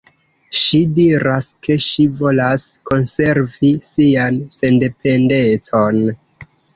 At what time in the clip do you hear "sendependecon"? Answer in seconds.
4.57-6.01